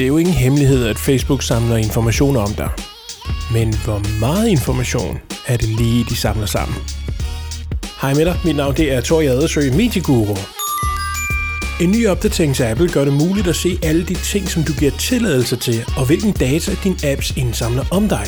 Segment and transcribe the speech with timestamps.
[0.00, 2.70] Det er jo ingen hemmelighed, at Facebook samler informationer om dig.
[3.52, 6.76] Men hvor meget information er det lige, de samler sammen?
[8.00, 10.36] Hej med dig, mit navn det er Tor Jadersø, Medieguru.
[11.80, 14.72] En ny opdatering til Apple gør det muligt at se alle de ting, som du
[14.72, 18.26] giver tilladelse til, og hvilken data din apps indsamler om dig.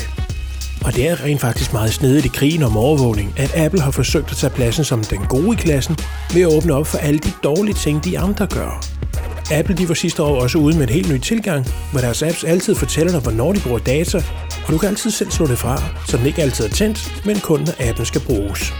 [0.85, 4.31] Og det er rent faktisk meget snedigt i krigen om overvågning, at Apple har forsøgt
[4.31, 5.97] at tage pladsen som den gode i klassen
[6.33, 9.02] ved at åbne op for alle de dårlige ting, de andre gør.
[9.51, 12.43] Apple de var sidste år også ude med en helt ny tilgang, hvor deres apps
[12.43, 14.17] altid fortæller dig, hvornår de bruger data,
[14.65, 17.39] og du kan altid selv slå det fra, så den ikke altid er tændt, men
[17.39, 18.73] kun når appen skal bruges.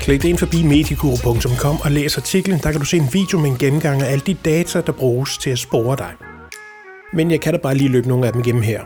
[0.00, 3.58] Klik ind forbi medieguru.com og læs artiklen, der kan du se en video med en
[3.58, 6.12] gennemgang af alle de data, der bruges til at spore dig.
[7.12, 8.80] Men jeg kan da bare lige løbe nogle af dem igennem her.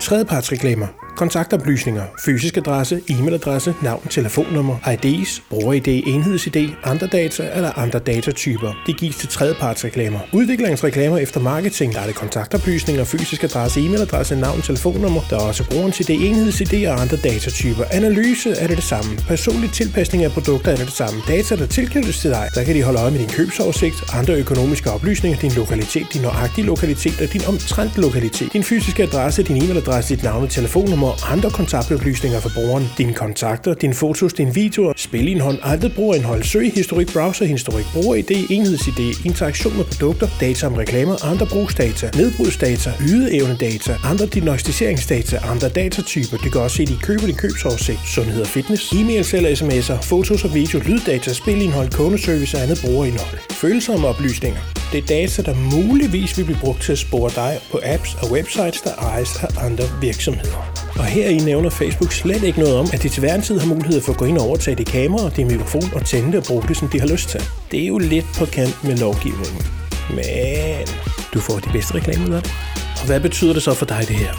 [0.00, 0.86] Tredjepartsreklamer
[1.20, 8.72] kontaktoplysninger, fysisk adresse, e-mailadresse, navn, telefonnummer, IDs, bruger-ID, enheds-ID, andre data eller andre datatyper.
[8.86, 10.18] Det gives til tredjepartsreklamer.
[10.32, 15.20] Udviklingsreklamer efter marketing, der er det kontaktoplysninger, fysisk adresse, e-mailadresse, navn, telefonnummer.
[15.30, 17.84] Der er også brugerens ID, enheds-ID og andre datatyper.
[17.90, 19.10] Analyse er det det samme.
[19.28, 21.20] Personlig tilpasning af produkter er det det samme.
[21.28, 24.90] Data, der tilknyttes til dig, der kan de holde øje med din købsoversigt, andre økonomiske
[24.90, 30.14] oplysninger, din lokalitet, din nøjagtige lokalitet og din omtrent lokalitet, din fysiske adresse, din e-mailadresse,
[30.14, 34.92] dit navn og telefonnummer og andre kontaktoplysninger for brugeren, dine kontakter, dine fotos, dine videoer,
[34.96, 42.10] spilindhold, aldrig brugerindhold, søgehistorik, browserhistorik, bruger-ID, enheds-ID, interaktion med produkter, data om reklamer, andre brugsdata,
[42.16, 46.36] nedbrudsdata, ydeevnedata, andre diagnostiseringsdata, andre datatyper.
[46.36, 50.44] Du kan også se de køber din købsoversigt, sundhed og fitness, e-mails eller sms'er, fotos
[50.44, 53.38] og video, lyddata, spilindhold, kundeservice og andet brugerindhold.
[53.50, 54.79] Følsomme oplysninger.
[54.92, 58.30] Det er data, der muligvis vil blive brugt til at spore dig på apps og
[58.30, 60.72] websites, der ejes af andre virksomheder.
[60.98, 63.58] Og her i nævner Facebook slet ikke noget om, at de til hver en tid
[63.58, 66.38] har mulighed for at gå ind og overtage det kamera og det mikrofon og tænde
[66.38, 67.40] og bruge det, som de har lyst til.
[67.70, 69.62] Det er jo lidt på kant med lovgivningen.
[70.10, 70.86] Men
[71.34, 72.52] du får de bedste reklamer ud af det.
[73.00, 74.32] Og hvad betyder det så for dig det her?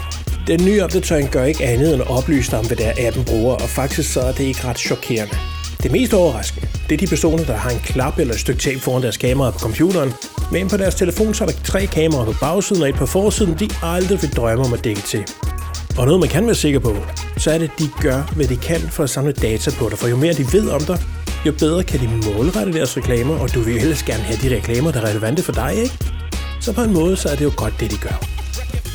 [0.46, 3.54] Den nye opdatering gør ikke andet end at oplyse dig om, hvad der appen bruger,
[3.54, 5.36] og faktisk så er det ikke ret chokerende.
[5.82, 8.80] Det mest overraskende, det er de personer, der har en klap eller et stykke tape
[8.80, 10.12] foran deres kamera på computeren,
[10.52, 13.58] men på deres telefon så er der tre kameraer på bagsiden og et på forsiden,
[13.58, 15.24] de aldrig vil drømme om at dække til.
[15.98, 16.96] Og noget man kan være sikker på,
[17.36, 19.98] så er det, at de gør, hvad de kan for at samle data på dig.
[19.98, 20.98] For jo mere de ved om dig,
[21.46, 24.56] jo bedre kan de målrette deres reklamer, og du vil jo helst gerne have de
[24.56, 25.98] reklamer, der er relevante for dig, ikke?
[26.60, 28.26] Så på en måde, så er det jo godt, det de gør.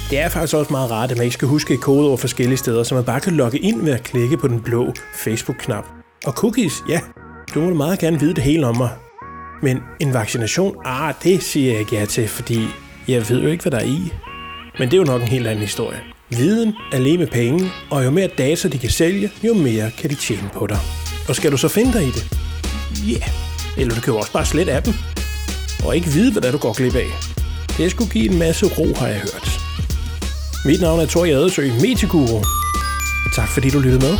[0.09, 2.83] Det er faktisk også meget rart, at man ikke skal huske et over forskellige steder,
[2.83, 5.85] så man bare kan logge ind ved at klikke på den blå Facebook-knap.
[6.25, 6.99] Og cookies, ja,
[7.53, 8.89] du må meget gerne vide det hele om mig.
[9.61, 12.67] Men en vaccination, ah, det siger jeg ikke ja til, fordi
[13.07, 14.11] jeg ved jo ikke, hvad der er i.
[14.79, 15.99] Men det er jo nok en helt anden historie.
[16.29, 20.09] Viden er lige med penge, og jo mere data de kan sælge, jo mere kan
[20.09, 20.79] de tjene på dig.
[21.29, 22.37] Og skal du så finde dig i det?
[23.07, 23.29] Ja, yeah.
[23.77, 24.93] eller du kan jo også bare af dem.
[25.85, 27.07] Og ikke vide, hvad der du går glip af.
[27.77, 29.49] Det skulle give en masse ro, har jeg hørt.
[30.65, 32.43] Mit navn er Tor Jadesø, Meteguru.
[33.35, 34.17] Tak fordi du lyttede med.